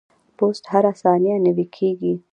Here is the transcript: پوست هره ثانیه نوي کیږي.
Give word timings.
پوست 0.37 0.63
هره 0.71 0.91
ثانیه 1.01 1.35
نوي 1.45 1.65
کیږي. 1.75 2.13